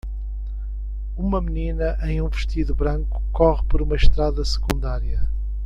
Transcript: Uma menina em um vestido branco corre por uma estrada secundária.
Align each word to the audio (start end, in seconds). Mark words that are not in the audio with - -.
Uma 1.15 1.39
menina 1.39 1.95
em 2.09 2.23
um 2.23 2.27
vestido 2.27 2.73
branco 2.73 3.21
corre 3.31 3.61
por 3.67 3.83
uma 3.83 3.95
estrada 3.95 4.43
secundária. 4.43 5.29